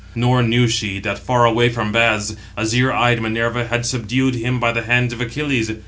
nor 0.15 0.41
knew 0.41 0.67
she 0.67 0.99
that, 0.99 1.19
far 1.19 1.45
away 1.45 1.69
from 1.69 1.91
baths, 1.91 2.35
azure 2.57 2.91
eyed 2.91 3.21
Minerva 3.21 3.67
had 3.67 3.85
subdued 3.85 4.33
him 4.33 4.59
by 4.59 4.71
the 4.71 4.81
hands 4.81 5.13
of 5.13 5.21
Achilles. 5.21 5.71